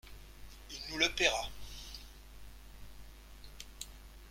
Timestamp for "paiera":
1.09-1.47